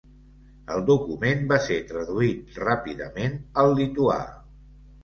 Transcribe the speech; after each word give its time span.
El 0.75 0.81
document 0.87 1.45
va 1.53 1.59
ser 1.67 1.77
traduït 1.91 2.59
ràpidament 2.65 3.39
al 3.67 3.75
lituà. 3.83 4.23